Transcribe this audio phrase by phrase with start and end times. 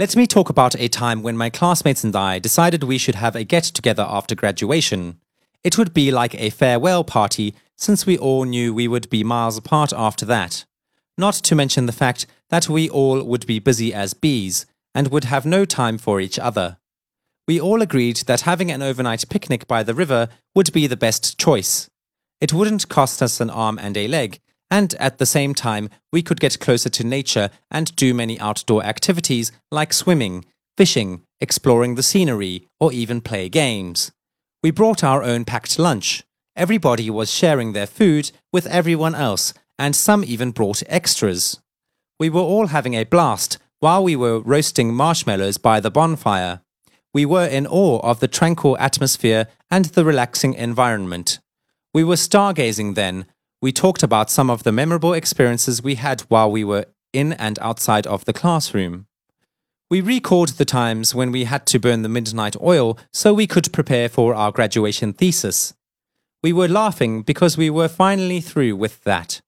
[0.00, 3.34] let me talk about a time when my classmates and I decided we should have
[3.34, 5.18] a get together after graduation.
[5.64, 9.56] It would be like a farewell party since we all knew we would be miles
[9.56, 10.64] apart after that.
[11.16, 15.24] Not to mention the fact that we all would be busy as bees and would
[15.24, 16.76] have no time for each other.
[17.48, 21.40] We all agreed that having an overnight picnic by the river would be the best
[21.40, 21.90] choice.
[22.40, 24.38] It wouldn't cost us an arm and a leg,
[24.70, 28.84] and at the same time, we could get closer to nature and do many outdoor
[28.84, 30.44] activities like swimming,
[30.76, 34.12] fishing, exploring the scenery, or even play games.
[34.62, 36.24] We brought our own packed lunch.
[36.56, 41.60] Everybody was sharing their food with everyone else, and some even brought extras.
[42.18, 46.60] We were all having a blast while we were roasting marshmallows by the bonfire.
[47.14, 51.38] We were in awe of the tranquil atmosphere and the relaxing environment.
[51.94, 53.26] We were stargazing then.
[53.60, 57.58] We talked about some of the memorable experiences we had while we were in and
[57.58, 59.06] outside of the classroom.
[59.90, 63.72] We recalled the times when we had to burn the midnight oil so we could
[63.72, 65.74] prepare for our graduation thesis.
[66.42, 69.40] We were laughing because we were finally through with that.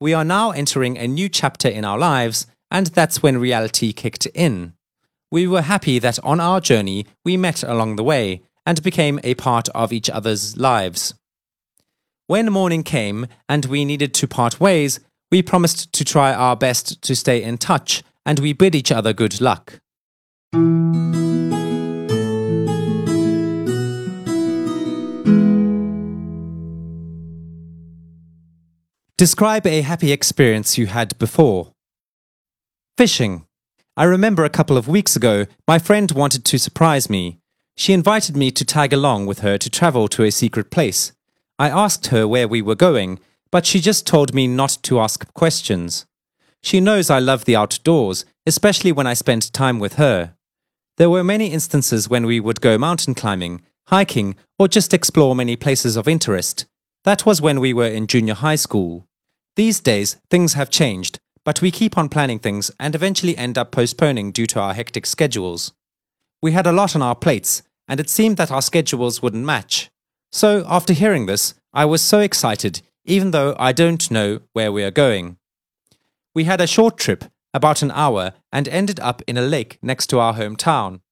[0.00, 4.26] We are now entering a new chapter in our lives, and that's when reality kicked
[4.34, 4.72] in.
[5.30, 9.34] We were happy that on our journey we met along the way and became a
[9.34, 11.14] part of each other's lives.
[12.26, 14.98] When morning came and we needed to part ways,
[15.30, 19.12] we promised to try our best to stay in touch and we bid each other
[19.12, 19.80] good luck.
[29.18, 31.72] Describe a happy experience you had before.
[32.96, 33.44] Fishing.
[33.98, 37.38] I remember a couple of weeks ago, my friend wanted to surprise me.
[37.76, 41.12] She invited me to tag along with her to travel to a secret place.
[41.58, 43.20] I asked her where we were going,
[43.50, 46.06] but she just told me not to ask questions.
[46.62, 50.34] She knows I love the outdoors, especially when I spend time with her.
[50.96, 55.56] There were many instances when we would go mountain climbing, hiking, or just explore many
[55.56, 56.66] places of interest.
[57.04, 59.06] That was when we were in junior high school.
[59.56, 63.70] These days, things have changed, but we keep on planning things and eventually end up
[63.70, 65.72] postponing due to our hectic schedules.
[66.42, 69.90] We had a lot on our plates, and it seemed that our schedules wouldn't match.
[70.34, 74.82] So, after hearing this, I was so excited, even though I don't know where we
[74.82, 75.36] are going.
[76.34, 80.08] We had a short trip, about an hour, and ended up in a lake next
[80.08, 81.02] to our hometown.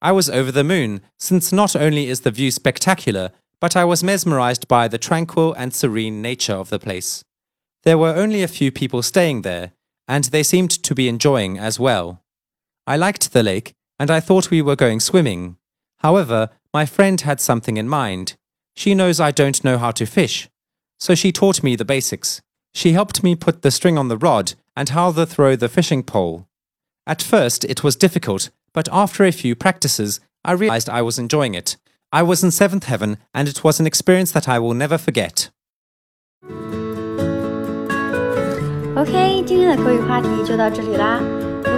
[0.00, 4.02] I was over the moon, since not only is the view spectacular, but I was
[4.02, 7.22] mesmerized by the tranquil and serene nature of the place.
[7.82, 9.72] There were only a few people staying there,
[10.08, 12.22] and they seemed to be enjoying as well.
[12.86, 15.58] I liked the lake, and I thought we were going swimming.
[15.98, 18.36] However, my friend had something in mind.
[18.79, 20.49] She knows I don't know how to fish,
[20.99, 22.41] so she taught me the basics.
[22.73, 26.03] She helped me put the string on the rod and how to throw the fishing
[26.03, 26.45] pole.
[27.07, 31.55] At first, it was difficult, but after a few practices, I realized I was enjoying
[31.55, 31.77] it.
[32.11, 35.49] I was in seventh heaven, and it was an experience that I will never forget.
[38.95, 41.38] OK，今天的口语话题就到这里啦。